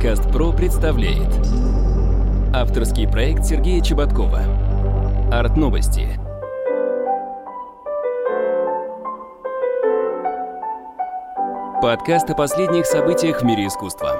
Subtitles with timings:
[0.00, 1.28] Подкаст ПРО представляет
[2.54, 4.40] Авторский проект Сергея Чеботкова.
[5.30, 6.18] Арт-новости.
[11.82, 14.18] Подкаст о последних событиях в мире искусства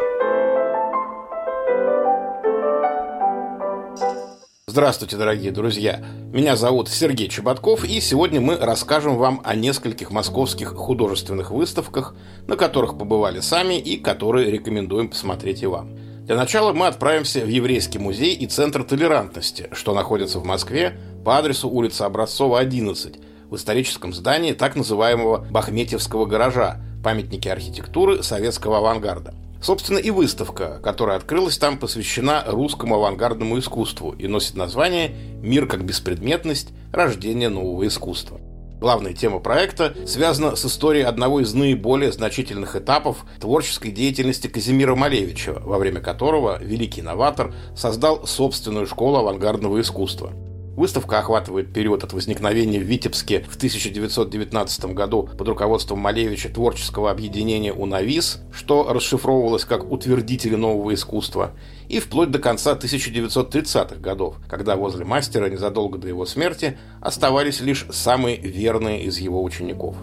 [4.71, 6.01] Здравствуйте, дорогие друзья!
[6.33, 12.15] Меня зовут Сергей Чеботков, и сегодня мы расскажем вам о нескольких московских художественных выставках,
[12.47, 15.91] на которых побывали сами и которые рекомендуем посмотреть и вам.
[16.25, 21.37] Для начала мы отправимся в Еврейский музей и Центр толерантности, что находится в Москве по
[21.37, 23.17] адресу улица Образцова, 11,
[23.51, 29.35] в историческом здании так называемого Бахметьевского гаража, памятники архитектуры советского авангарда.
[29.63, 35.85] Собственно, и выставка, которая открылась там, посвящена русскому авангардному искусству и носит название «Мир как
[35.85, 36.71] беспредметность.
[36.93, 38.41] Рождение нового искусства».
[38.81, 45.53] Главная тема проекта связана с историей одного из наиболее значительных этапов творческой деятельности Казимира Малевича,
[45.61, 50.33] во время которого великий новатор создал собственную школу авангардного искусства–
[50.81, 57.71] Выставка охватывает период от возникновения в Витебске в 1919 году под руководством Малевича творческого объединения
[57.71, 61.51] «Унавис», что расшифровывалось как «утвердители нового искусства»,
[61.91, 67.85] и вплоть до конца 1930-х годов, когда возле мастера незадолго до его смерти оставались лишь
[67.91, 69.97] самые верные из его учеников.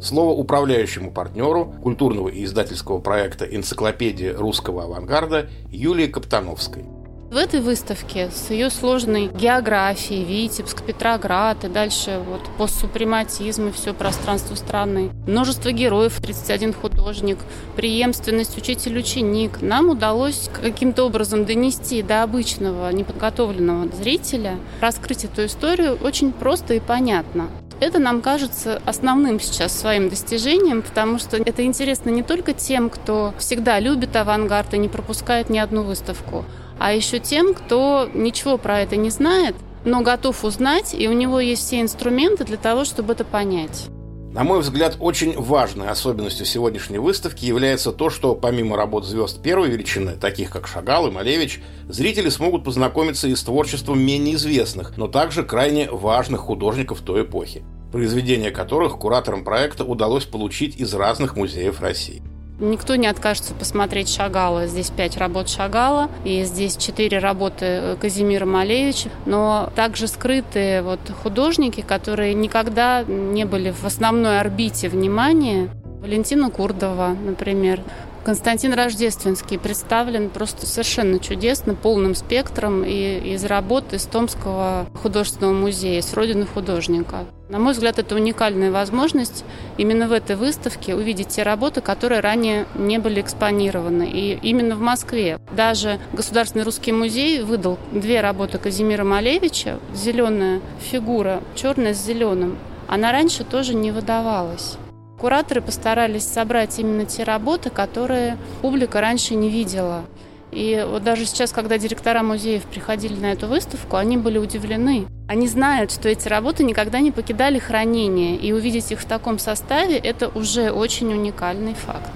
[0.00, 6.86] Слово управляющему партнеру культурного и издательского проекта «Энциклопедия русского авангарда» Юлии Каптановской–
[7.32, 13.94] в этой выставке с ее сложной географией, Витебск, Петроград и дальше вот постсупрематизм и все
[13.94, 15.10] пространство страны.
[15.26, 17.38] Множество героев, 31 художник,
[17.74, 19.62] преемственность учитель-ученик.
[19.62, 26.80] Нам удалось каким-то образом донести до обычного неподготовленного зрителя, раскрыть эту историю очень просто и
[26.80, 27.48] понятно.
[27.80, 33.32] Это нам кажется основным сейчас своим достижением, потому что это интересно не только тем, кто
[33.38, 36.44] всегда любит авангард и не пропускает ни одну выставку,
[36.78, 39.54] а еще тем, кто ничего про это не знает,
[39.84, 43.88] но готов узнать, и у него есть все инструменты для того, чтобы это понять.
[44.32, 49.68] На мой взгляд, очень важной особенностью сегодняшней выставки является то, что помимо работ звезд первой
[49.68, 55.06] величины, таких как Шагал и Малевич, зрители смогут познакомиться и с творчеством менее известных, но
[55.06, 61.82] также крайне важных художников той эпохи, произведения которых кураторам проекта удалось получить из разных музеев
[61.82, 62.22] России.
[62.62, 64.68] Никто не откажется посмотреть Шагала.
[64.68, 69.10] Здесь пять работ Шагала, и здесь четыре работы э, Казимира Малевича.
[69.26, 75.70] Но также скрыты вот художники, которые никогда не были в основной орбите внимания.
[76.00, 77.80] Валентина Курдова, например,
[78.24, 86.00] Константин Рождественский представлен просто совершенно чудесно, полным спектром и из работ из Томского художественного музея,
[86.00, 87.24] с родины художника.
[87.48, 89.44] На мой взгляд, это уникальная возможность
[89.76, 94.08] именно в этой выставке увидеть те работы, которые ранее не были экспонированы.
[94.08, 95.38] И именно в Москве.
[95.54, 99.80] Даже Государственный русский музей выдал две работы Казимира Малевича.
[99.94, 102.56] Зеленая фигура, черная с зеленым.
[102.86, 104.78] Она раньше тоже не выдавалась.
[105.22, 110.04] Кураторы постарались собрать именно те работы, которые публика раньше не видела.
[110.50, 115.06] И вот даже сейчас, когда директора музеев приходили на эту выставку, они были удивлены.
[115.28, 119.96] Они знают, что эти работы никогда не покидали хранение, и увидеть их в таком составе–
[120.02, 122.10] это уже очень уникальный факт.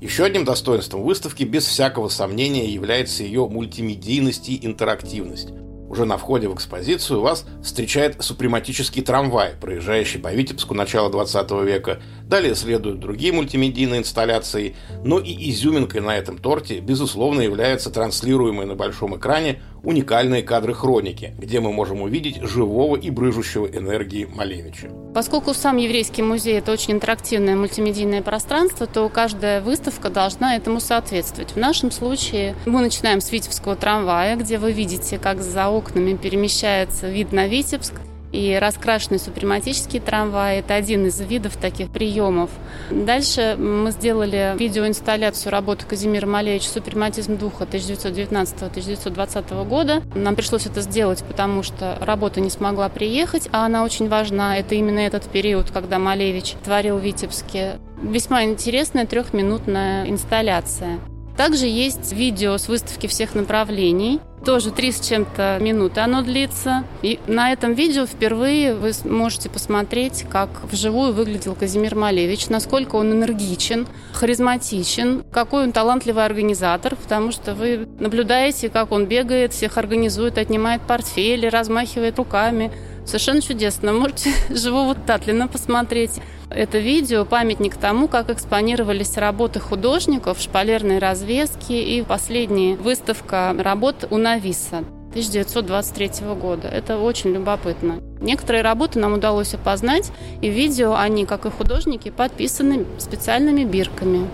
[0.00, 5.50] Еще одним достоинством выставки без всякого сомнения является ее мультимедийность и интерактивность.
[5.90, 12.00] Уже на входе в экспозицию вас встречает супрематический трамвай, проезжающий по Витебску начала 20 века.
[12.28, 14.76] Далее следуют другие мультимедийные инсталляции.
[15.04, 21.34] Но и изюминкой на этом торте, безусловно, является транслируемый на большом экране уникальные кадры хроники,
[21.38, 24.90] где мы можем увидеть живого и брыжущего энергии Малевича.
[25.14, 31.52] Поскольку сам еврейский музей– это очень интерактивное мультимедийное пространство, то каждая выставка должна этому соответствовать.
[31.52, 37.08] В нашем случае мы начинаем с Витебского трамвая, где вы видите, как за окнами перемещается
[37.08, 37.94] вид на Витебск,
[38.32, 42.50] и раскрашенный супрематический трамвай– это один из видов таких приемов.
[42.90, 50.02] Дальше мы сделали видеоинсталляцию работы Казимира Малевича «Супрематизм духа» 1919-1920 года.
[50.14, 54.58] Нам пришлось это сделать, потому что работа не смогла приехать, а она очень важна.
[54.58, 57.78] Это именно этот период, когда Малевич творил в Витебске.
[58.02, 60.98] Весьма интересная трехминутная инсталляция.
[61.36, 64.20] Также есть видео с выставки всех направлений.
[64.44, 66.84] Тоже три с чем-то минуты оно длится.
[67.02, 73.12] И на этом видео впервые вы можете посмотреть, как вживую выглядел Казимир Малевич, насколько он
[73.12, 80.38] энергичен, харизматичен, какой он талантливый организатор, потому что вы наблюдаете, как он бегает, всех организует,
[80.38, 82.72] отнимает портфели, размахивает руками,
[83.10, 83.92] Совершенно чудесно.
[83.92, 86.20] Можете живого Татлина посмотреть.
[86.48, 94.16] Это видео– памятник тому, как экспонировались работы художников, шпалерные развески и последняя выставка работ у
[94.16, 96.68] Нависа 1923 года.
[96.68, 97.98] Это очень любопытно.
[98.20, 104.28] Некоторые работы нам удалось опознать, и видео они, как и художники, подписаны специальными бирками.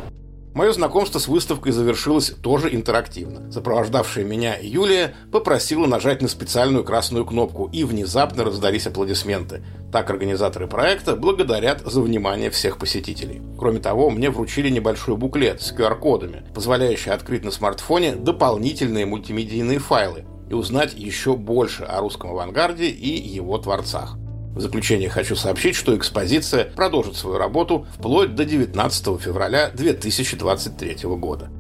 [0.56, 3.52] Мое знакомство с выставкой завершилось тоже интерактивно.
[3.52, 9.62] Сопровождавшая меня Юлия попросила нажать на специальную красную кнопку, и внезапно раздались аплодисменты.
[9.92, 13.42] Так организаторы проекта благодарят за внимание всех посетителей.
[13.58, 20.24] Кроме того, мне вручили небольшой буклет с QR-кодами, позволяющий открыть на смартфоне дополнительные мультимедийные файлы
[20.48, 24.16] и узнать еще больше о русском авангарде и его творцах.
[24.56, 31.50] В заключение хочу сообщить, что экспозиция продолжит свою работу вплоть до 19 февраля 2023 года.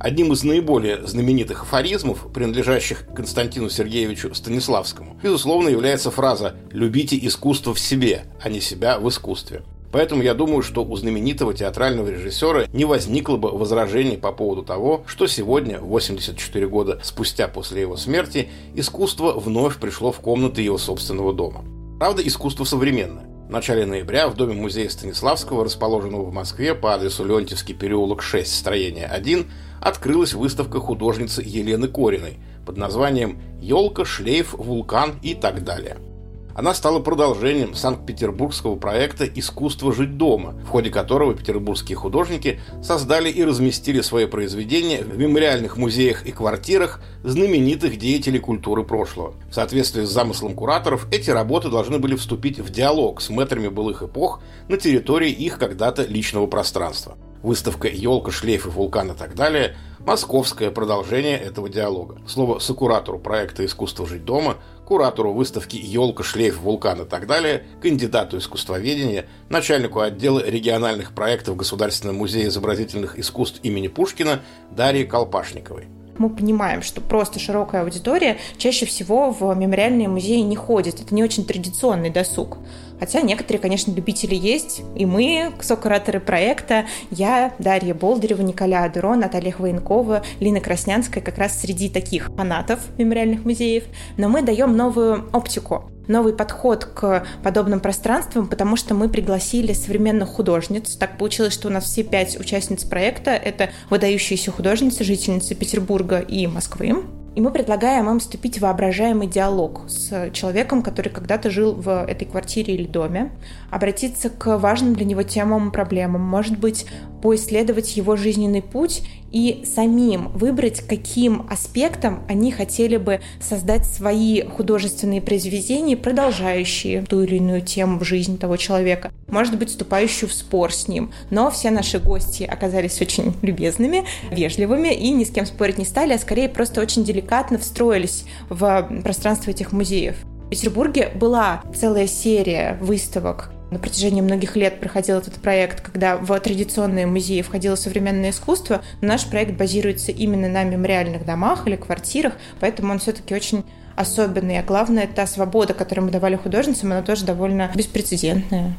[0.00, 7.78] Одним из наиболее знаменитых афоризмов, принадлежащих Константину Сергеевичу Станиславскому, безусловно, является фраза «любите искусство в
[7.78, 9.62] себе, а не себя в искусстве».
[9.92, 15.04] Поэтому я думаю, что у знаменитого театрального режиссера не возникло бы возражений по поводу того,
[15.06, 21.34] что сегодня, 84 года спустя после его смерти, искусство вновь пришло в комнаты его собственного
[21.34, 21.66] дома.
[21.98, 23.24] Правда, искусство современное.
[23.46, 28.52] В начале ноября в Доме музея Станиславского, расположенного в Москве по адресу Леонтьевский переулок 6,
[28.52, 29.50] строение 1,
[29.80, 35.98] открылась выставка художницы Елены Кориной под названием «Елка, шлейф, вулкан» и так далее–
[36.54, 43.42] она стала продолжением санкт-петербургского проекта «Искусство жить дома», в ходе которого петербургские художники создали и
[43.42, 49.34] разместили свои произведения в мемориальных музеях и квартирах знаменитых деятелей культуры прошлого.
[49.50, 54.04] В соответствии с замыслом кураторов, эти работы должны были вступить в диалог с мэтрами былых
[54.04, 57.16] эпох на территории их когда-то личного пространства.
[57.42, 62.18] Выставка «Елка, шлейф и вулкан» и так далее– московское продолжение этого диалога.
[62.26, 68.38] Слово сокуратору проекта «Искусство жить дома» куратору выставки «Елка, шлейф, вулкан» и так далее, кандидату
[68.38, 74.40] искусствоведения, начальнику отдела региональных проектов Государственного музея изобразительных искусств имени Пушкина
[74.70, 75.88] Дарье Колпашниковой
[76.18, 81.00] мы понимаем, что просто широкая аудитория чаще всего в мемориальные музеи не ходит.
[81.00, 82.58] Это не очень традиционный досуг.
[82.98, 84.82] Хотя некоторые, конечно, любители есть.
[84.94, 91.60] И мы, сокураторы проекта, я, Дарья Болдырева, Николя Адуро, Наталья Хвоенкова, Лина Краснянская как раз
[91.60, 93.84] среди таких фанатов мемориальных музеев.
[94.16, 100.28] Но мы даем новую оптику новый подход к подобным пространствам, потому что мы пригласили современных
[100.28, 100.96] художниц.
[100.96, 106.46] Так получилось, что у нас все пять участниц проекта— это выдающиеся художницы, жительницы Петербурга и
[106.46, 107.04] Москвы.
[107.34, 112.26] И мы предлагаем им вступить в воображаемый диалог с человеком, который когда-то жил в этой
[112.26, 113.32] квартире или доме,
[113.70, 116.86] обратиться к важным для него темам и проблемам, может быть,
[117.22, 119.02] поисследовать его жизненный путь
[119.34, 127.36] и самим выбрать, каким аспектом они хотели бы создать свои художественные произведения, продолжающие ту или
[127.36, 131.10] иную тему в жизни того человека, может быть, вступающую в спор с ним.
[131.30, 136.12] Но все наши гости оказались очень любезными, вежливыми и ни с кем спорить не стали,
[136.12, 140.14] а скорее просто очень деликатно встроились в пространство этих музеев.
[140.46, 146.38] В Петербурге была целая серия выставок на протяжении многих лет проходил этот проект, когда в
[146.38, 148.82] традиционные музеи входило современное искусство.
[149.00, 153.64] Но наш проект базируется именно на мемориальных домах или квартирах, поэтому он все-таки очень
[153.96, 154.60] особенный.
[154.60, 158.74] А главное, та свобода, которую мы давали художницам, она тоже довольно беспрецедентная.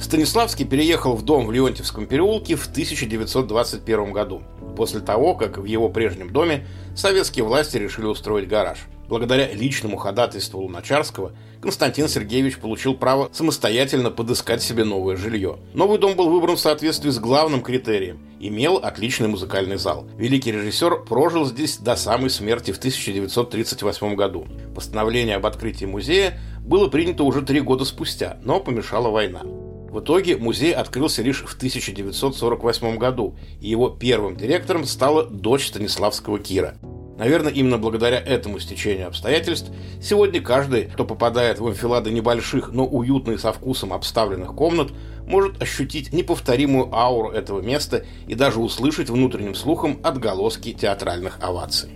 [0.00, 4.40] Станиславский переехал в дом в Леонтьевском переулке в 1921 году,
[4.74, 8.78] после того, как в его прежнем доме советские власти решили устроить гараж.
[9.10, 15.58] Благодаря личному ходатайству Луначарского Константин Сергеевич получил право самостоятельно подыскать себе новое жилье.
[15.74, 20.06] Новый дом был выбран в соответствии с главным критерием– имел отличный музыкальный зал.
[20.16, 24.46] Великий режиссер прожил здесь до самой смерти в 1938 году.
[24.74, 29.42] Постановление об открытии музея было принято уже три года спустя, но помешала война.
[29.44, 36.38] В итоге музей открылся лишь в 1948 году, и его первым директором стала дочь Станиславского
[36.38, 36.76] Кира.
[37.20, 43.40] Наверное, именно благодаря этому стечению обстоятельств сегодня каждый, кто попадает в анфилады небольших, но уютных
[43.40, 44.90] со вкусом обставленных комнат,
[45.26, 51.90] может ощутить неповторимую ауру этого места и даже услышать внутренним слухом отголоски театральных оваций.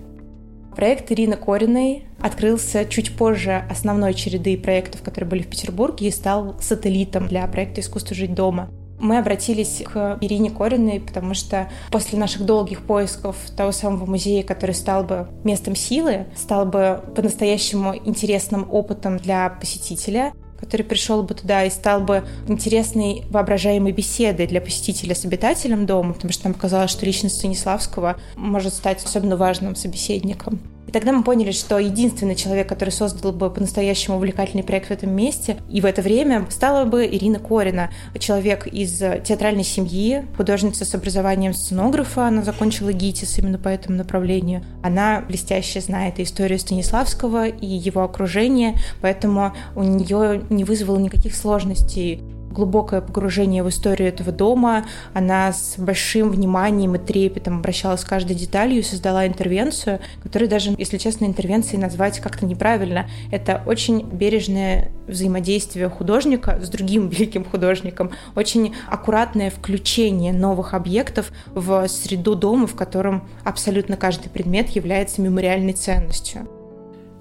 [0.77, 6.55] Проект Ирины Кориной открылся чуть позже основной череды проектов, которые были в Петербурге, и стал
[6.61, 8.69] сателлитом для проекта «Искусство жить дома».
[8.99, 14.75] Мы обратились к Ирине Кориной, потому что после наших долгих поисков того самого музея, который
[14.75, 21.65] стал бы местом силы, стал бы по-настоящему интересным опытом для посетителя, который пришел бы туда
[21.65, 26.91] и стал бы интересной воображаемой беседой для посетителя с обитателем дома, потому что нам показалось,
[26.91, 30.61] что личность Станиславского может стать особенно важным собеседником.
[30.87, 35.11] И тогда мы поняли, что единственный человек, который создал бы по-настоящему увлекательный проект в этом
[35.11, 40.95] месте и в это время, стала бы Ирина Корина, человек из театральной семьи, художница с
[40.95, 44.65] образованием сценографа, она закончила ГИТИС именно по этому направлению.
[44.83, 52.23] Она блестяще знает историю Станиславского, и его окружение, поэтому у нее не вызвало никаких сложностей
[52.55, 54.87] глубокое погружение в историю этого дома.
[55.13, 60.75] Она с большим вниманием и трепетом обращалась к каждой деталью и создала интервенцию, которую даже,
[60.79, 63.07] если честно, интервенцией назвать как-то неправильно.
[63.31, 71.87] Это очень бережное взаимодействие художника с другим великим художником, очень аккуратное включение новых объектов в
[71.89, 76.49] среду дома, в котором абсолютно каждый предмет является мемориальной ценностью.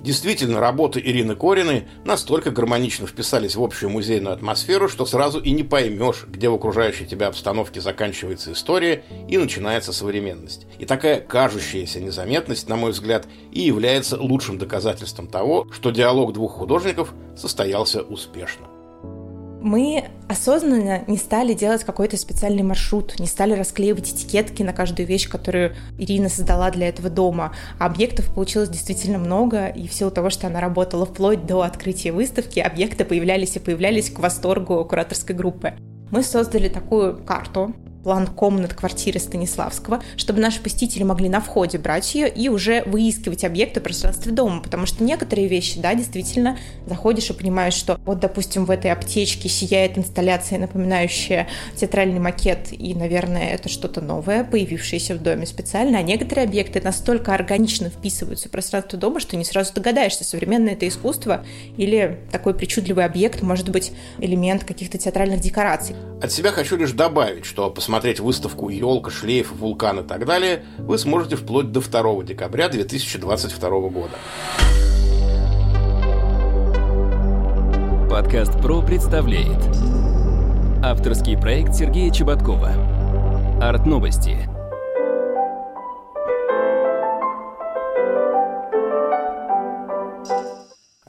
[0.03, 5.63] Действительно, работы Ирины Кориной настолько гармонично вписались в общую музейную атмосферу, что сразу и не
[5.63, 10.67] поймешь, где в окружающей тебя обстановке заканчивается история и начинается современность.
[10.77, 16.51] И такая кажущаяся незаметность, на мой взгляд, и является лучшим доказательством того, что диалог двух
[16.53, 18.72] художников состоялся успешно
[19.63, 25.29] мы осознанно не стали делать какой-то специальный маршрут, не стали расклеивать этикетки на каждую вещь,
[25.29, 27.53] которую Ирина создала для этого дома.
[27.79, 32.11] А объектов получилось действительно много, и в силу того, что она работала вплоть до открытия
[32.11, 35.73] выставки, объекты появлялись и появлялись к восторгу кураторской группы.
[36.11, 42.13] Мы создали такую карту, план комнат квартиры Станиславского, чтобы наши посетители могли на входе брать
[42.13, 47.33] ее и уже выискивать объекты пространстве дома, потому что некоторые вещи, да, действительно, заходишь и
[47.33, 53.69] понимаешь, что вот, допустим, в этой аптечке сияет инсталляция, напоминающая театральный макет, и, наверное, это
[53.69, 59.19] что-то новое, появившееся в доме специально, а некоторые объекты настолько органично вписываются в пространство дома,
[59.19, 61.45] что не сразу догадаешься, современное это искусство
[61.77, 65.95] или такой причудливый объект может быть элемент каких-то театральных декораций.
[66.21, 70.63] От себя хочу лишь добавить, что посмотрите посмотреть выставку «Елка», «Шлейф», «Вулкан» и так далее
[70.79, 74.15] вы сможете вплоть до 2 декабря 2022 года.
[78.09, 79.61] Подкаст «Про» представляет
[80.83, 82.71] Авторский проект Сергея Чеботкова
[83.61, 84.49] Арт-новости–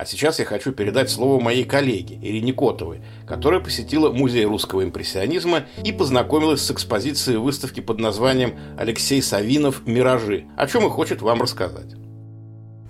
[0.05, 5.65] А сейчас я хочу передать слово моей коллеге Ирине Котовой, которая посетила Музей русского импрессионизма
[5.83, 9.87] и познакомилась с экспозицией выставки под названием «Алексей Савинов.
[9.87, 11.95] Миражи», о чем и хочет вам рассказать.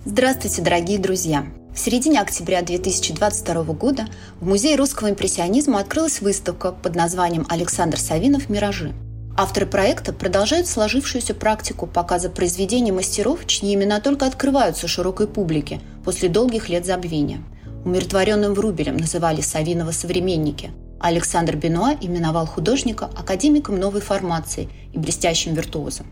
[0.03, 1.45] Здравствуйте, дорогие друзья!
[1.73, 4.07] В середине октября 2022 года
[4.41, 8.49] в Музее русского импрессионизма открылась выставка под названием «Александр Савинов.
[8.49, 8.93] Миражи».
[9.37, 16.29] Авторы проекта продолжают сложившуюся практику показа произведений мастеров, чьи имена только открываются широкой публике после
[16.29, 17.43] долгих лет забвения.
[17.83, 26.07] Умиротворенным Врубелем называли Савинова современники, Александр Бенуа именовал художника академиком новой формации и блестящим виртуозом.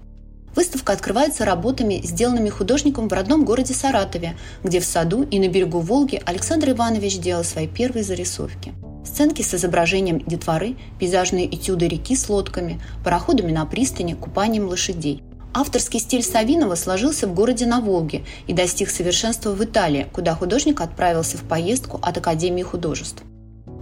[0.53, 5.79] Выставка открывается работами, сделанными художником в родном городе Саратове, где в саду и на берегу
[5.79, 8.73] Волги Александр Иванович делал свои первые зарисовки–
[9.05, 15.23] Сценки с изображением детворы, пейзажные этюды реки с лодками, пароходами на пристани, купанием лошадей.
[15.53, 20.81] Авторский стиль Савинова сложился в городе на Волге и достиг совершенства в Италии, куда художник
[20.81, 23.23] отправился в поездку от Академии художеств.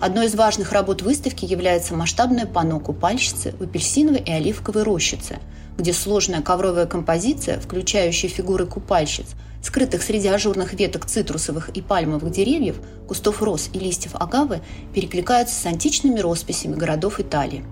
[0.01, 5.37] Одной из важных работ выставки является масштабное панно купальщицы в апельсиновой и оливковой рощице,
[5.77, 9.27] где сложная ковровая композиция, включающая фигуры купальщиц,
[9.61, 12.77] скрытых среди ажурных веток цитрусовых и пальмовых деревьев,
[13.07, 14.61] кустов роз и листьев агавы,
[14.93, 17.63] перекликаются с античными росписями городов Италии.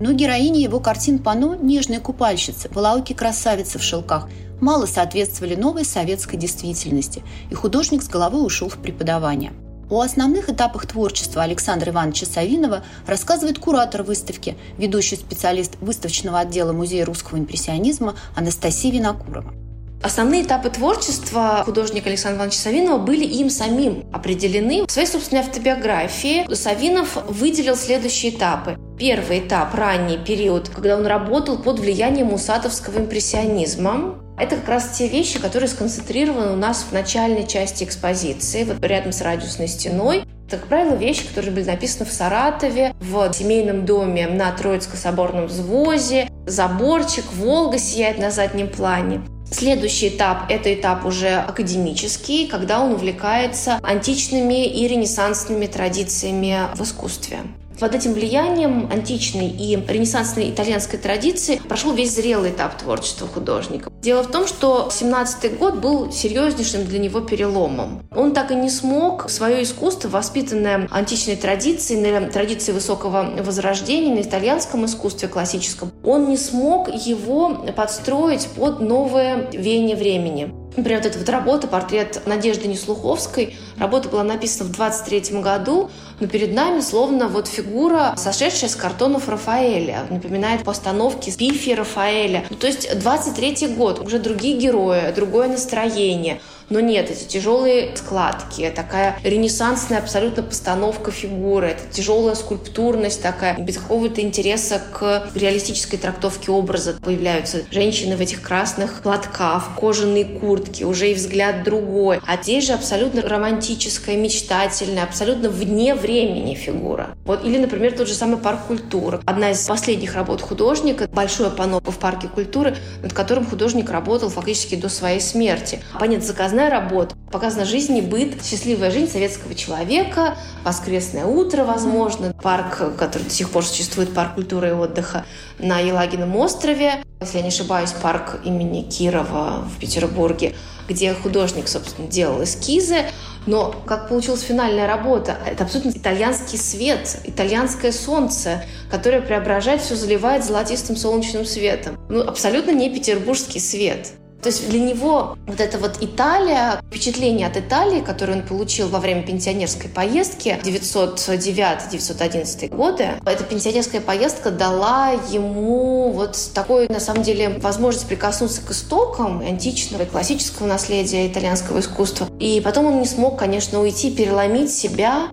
[0.00, 4.28] Но героини его картин пано, нежные купальщицы, валауки-красавицы в шелках,
[4.60, 9.52] мало соответствовали новой советской действительности, и художник с головой ушел в преподавание.
[9.90, 17.06] О основных этапах творчества Александра Ивановича Савинова рассказывает куратор выставки, ведущий специалист выставочного отдела Музея
[17.06, 19.54] русского импрессионизма Анастасия Винокурова.
[20.00, 24.86] Основные этапы творчества художника Александра Ивановича Савинова были им самим определены.
[24.86, 28.78] В своей собственной автобиографии Савинов выделил следующие этапы.
[28.96, 34.14] Первый этап– ранний период, когда он работал под влиянием усатовского импрессионизма.
[34.38, 39.10] Это как раз те вещи, которые сконцентрированы у нас в начальной части экспозиции, вот рядом
[39.10, 40.22] с радиусной стеной.
[40.46, 46.30] Это, как правило, вещи, которые были написаны в Саратове, в семейном доме на Троицко-соборном взвозе.
[46.46, 49.22] Заборчик, Волга сияет на заднем плане.
[49.50, 57.38] Следующий этап– это этап уже академический, когда он увлекается античными и ренессансными традициями в искусстве.
[57.80, 63.90] Под этим влиянием античной и ренессансной итальянской традиции прошел весь зрелый этап творчества художника.
[64.02, 68.02] Дело в том, что 17 год был серьезнейшим для него переломом.
[68.14, 74.22] Он так и не смог свое искусство, воспитанное античной традицией, на традиции высокого возрождения, на
[74.22, 80.52] итальянском искусстве классическом, он не смог его подстроить под новое веяние времени.
[80.78, 83.56] Например, вот эта вот работа, портрет Надежды Неслуховской.
[83.78, 89.28] Работа была написана в 23 году, но перед нами словно вот фигура, сошедшая с картонов
[89.28, 90.06] Рафаэля.
[90.08, 92.44] Напоминает постановки Пифи Рафаэля.
[92.48, 98.70] Ну, то есть 23 год, уже другие герои, другое настроение– но нет, эти тяжелые складки,
[98.74, 106.50] такая ренессансная абсолютно постановка фигуры, это тяжелая скульптурность такая, без какого-то интереса к реалистической трактовке
[106.50, 106.94] образа.
[107.02, 112.20] Появляются женщины в этих красных платках, кожаные куртки, уже и взгляд другой.
[112.26, 117.10] А здесь же абсолютно романтическая, мечтательная, абсолютно вне времени фигура.
[117.24, 119.20] Вот, или, например, тот же самый парк культуры.
[119.24, 124.74] Одна из последних работ художника, большое панно в парке культуры, над которым художник работал фактически
[124.74, 125.80] до своей смерти.
[125.98, 127.14] Понятно, заказная показная работа.
[127.30, 133.50] Показана жизнь и быт, счастливая жизнь советского человека, воскресное утро, возможно, парк, который до сих
[133.50, 135.24] пор существует, парк культуры и отдыха
[135.58, 140.54] на Елагином острове, если я не ошибаюсь, парк имени Кирова в Петербурге,
[140.88, 143.04] где художник, собственно, делал эскизы,
[143.46, 145.36] но как получилась финальная работа?
[145.46, 151.98] Это абсолютно итальянский свет, итальянское солнце, которое преображает все, заливает золотистым солнечным светом.
[152.08, 154.12] Ну, абсолютно не петербургский свет.
[154.42, 159.00] То есть для него вот эта вот Италия, впечатление от Италии, которое он получил во
[159.00, 167.58] время пенсионерской поездки 909-911 годы, эта пенсионерская поездка дала ему вот такой, на самом деле,
[167.58, 172.28] возможность прикоснуться к истокам античного и классического наследия итальянского искусства.
[172.38, 175.30] И потом он не смог, конечно, уйти, переломить себя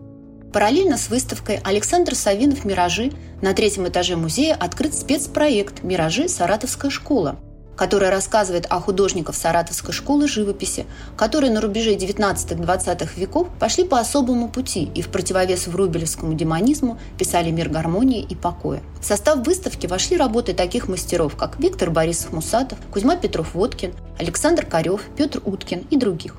[0.56, 6.30] Параллельно с выставкой Александр Савинов «Миражи» на третьем этаже музея открыт спецпроект «Миражи.
[6.30, 7.36] Саратовская школа»,
[7.76, 10.86] которая рассказывает о художниках Саратовской школы живописи,
[11.18, 17.52] которые на рубеже 19-20 веков пошли по особому пути и в противовес врубелевскому демонизму писали
[17.52, 18.82] мир гармонии и покоя.
[19.00, 25.42] В состав выставки вошли работы таких мастеров, как Виктор Борисов-Мусатов, Кузьма Петров-Водкин, Александр Карев, Петр
[25.46, 26.36] Уткин и других.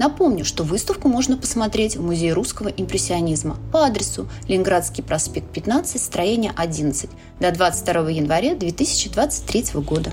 [0.00, 6.52] Напомню, что выставку можно посмотреть в Музее русского импрессионизма по адресу Ленинградский проспект 15, строение
[6.56, 10.12] 11 до 22 января 2023 года.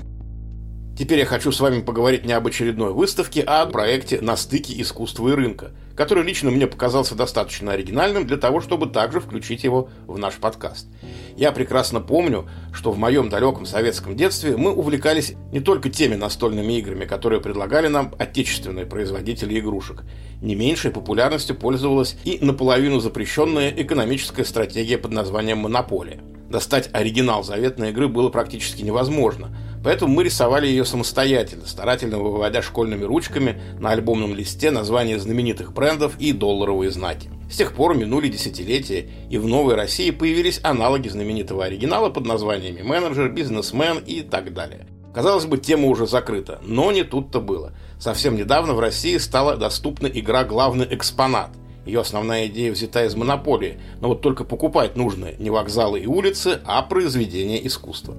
[0.98, 4.74] Теперь я хочу с вами поговорить не об очередной выставке, а о проекте «На стыке
[4.82, 9.90] искусства и рынка», который лично мне показался достаточно оригинальным для того, чтобы также включить его
[10.08, 10.88] в наш подкаст.
[11.36, 16.72] Я прекрасно помню, что в моем далеком советском детстве мы увлекались не только теми настольными
[16.72, 20.02] играми, которые предлагали нам отечественные производители игрушек.
[20.42, 26.20] Не меньшей популярностью пользовалась и наполовину запрещенная экономическая стратегия под названием «Монополия».
[26.50, 33.04] Достать оригинал заветной игры было практически невозможно– Поэтому мы рисовали ее самостоятельно, старательно выводя школьными
[33.04, 37.30] ручками на альбомном листе названия знаменитых брендов и долларовые знаки.
[37.50, 42.82] С тех пор минули десятилетия, и в новой России появились аналоги знаменитого оригинала под названиями
[42.82, 44.86] «менеджер», «бизнесмен» и так далее.
[45.14, 47.72] Казалось бы, тема уже закрыта, но не тут-то было.
[47.98, 51.50] Совсем недавно в России стала доступна игра «Главный экспонат»,
[51.88, 56.60] ее основная идея взята из монополии, но вот только покупать нужно не вокзалы и улицы,
[56.66, 58.14] а произведения искусства.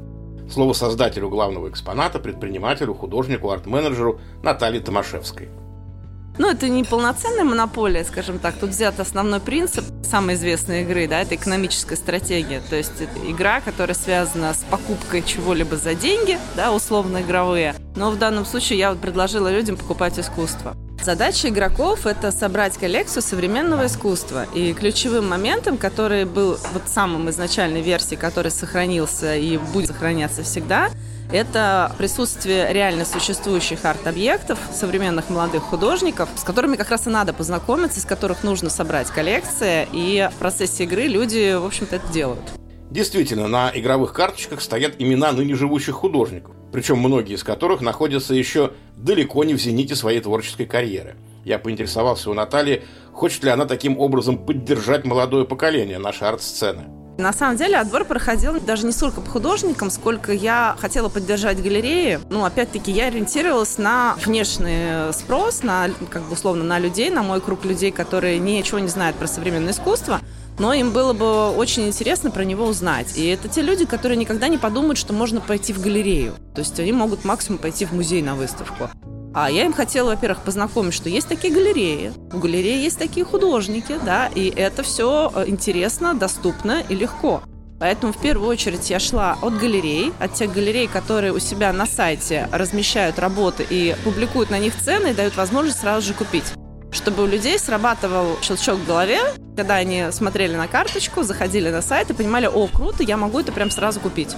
[0.52, 5.50] Слово создателю главного экспоната, предпринимателю, художнику, арт-менеджеру Наталье Томашевской.
[6.40, 8.56] Ну, это не полноценная монополия, скажем так.
[8.56, 12.62] Тут взят основной принцип самой известной игры, да, это экономическая стратегия.
[12.70, 17.76] То есть это игра, которая связана с покупкой чего-либо за деньги, да, условно игровые.
[17.98, 20.76] Но в данном случае я вот предложила людям покупать искусство.
[21.02, 24.46] Задача игроков– это собрать коллекцию современного искусства.
[24.54, 30.90] И ключевым моментом, который был вот самым изначальной версии, который сохранился и будет сохраняться всегда,
[31.32, 38.02] это присутствие реально существующих арт-объектов, современных молодых художников, с которыми как раз и надо познакомиться,
[38.02, 42.44] с которых нужно собрать коллекции, и в процессе игры люди, в общем-то, это делают.
[42.90, 48.74] Действительно, на игровых карточках стоят имена ныне живущих художников, причем многие из которых находятся еще
[48.96, 51.16] далеко не в зените своей творческой карьеры.
[51.46, 56.99] Я поинтересовался у Натальи, хочет ли она таким образом поддержать молодое поколение нашей арт-сцены.
[57.20, 62.20] На самом деле отбор проходил даже не столько по художникам, сколько я хотела поддержать галереи.
[62.30, 67.42] Ну, опять-таки, я ориентировалась на внешний спрос, на, как бы условно, на людей, на мой
[67.42, 70.22] круг людей, которые ничего не знают про современное искусство
[70.58, 73.18] но им было бы очень интересно про него узнать.
[73.18, 76.34] И это те люди, которые никогда не подумают, что можно пойти в галерею.
[76.54, 78.90] То есть они могут максимум пойти в музей на выставку.
[79.42, 83.98] А я им хотела, во-первых, познакомить, что есть такие галереи, у галереи есть такие художники,
[84.04, 87.42] да, и это все э, интересно, доступно и легко.
[87.80, 91.86] Поэтому в первую очередь я шла от галерей, от тех галерей, которые у себя на
[91.86, 96.52] сайте размещают работы и публикуют на них цены и дают возможность сразу же купить
[96.92, 99.20] чтобы у людей срабатывал щелчок в голове,
[99.56, 103.52] когда они смотрели на карточку, заходили на сайт и понимали, о, круто, я могу это
[103.52, 104.36] прям сразу купить.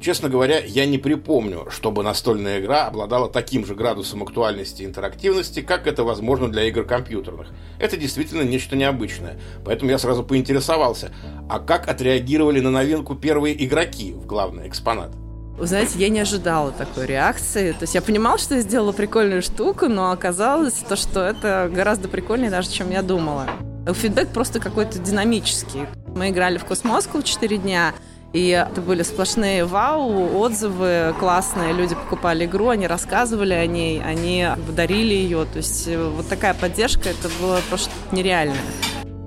[0.00, 5.60] Честно говоря, я не припомню, чтобы настольная игра обладала таким же градусом актуальности и интерактивности,
[5.60, 7.48] как это возможно для игр компьютерных.
[7.80, 9.40] Это действительно нечто необычное.
[9.64, 11.10] Поэтому я сразу поинтересовался,
[11.48, 15.10] а как отреагировали на новинку первые игроки в главный экспонат?
[15.58, 17.72] Вы знаете, я не ожидала такой реакции.
[17.72, 22.06] То есть я понимала, что я сделала прикольную штуку, но оказалось то, что это гораздо
[22.06, 23.48] прикольнее даже, чем я думала.
[23.92, 25.86] Фидбэк просто какой-то динамический.
[26.14, 27.94] Мы играли в Космоску 4 дня,
[28.32, 31.72] и это были сплошные вау, отзывы классные.
[31.72, 35.46] Люди покупали игру, они рассказывали о ней, они дарили ее.
[35.46, 38.56] То есть э, вот такая поддержка, это было просто нереально.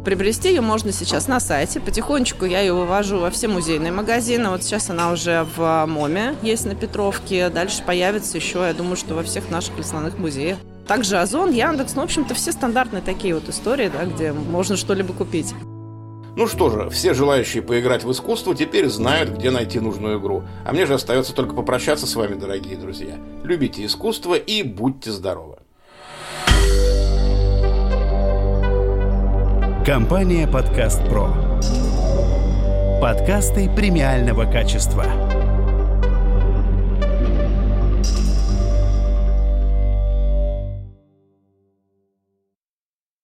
[0.06, 1.80] Приобрести ее можно сейчас на сайте.
[1.80, 4.50] Потихонечку я ее вывожу во все музейные магазины.
[4.50, 7.50] Вот сейчас она уже в МОМе есть на Петровке.
[7.50, 10.58] Дальше появится еще, я думаю, что во всех наших основных музеях.
[10.88, 15.14] Также Озон, Яндекс, ну, в общем-то, все стандартные такие вот истории, да, где можно что-либо
[15.14, 15.54] купить.
[16.36, 20.44] Ну что же, все желающие поиграть в искусство теперь знают, где найти нужную игру.
[20.65, 23.15] А мне же остается только попрощаться с вами, дорогие друзья.
[23.44, 25.58] Любите искусство и будьте здоровы.
[29.86, 31.34] Компания «Подкаст Про».
[33.02, 35.31] Подкасты премиального качества.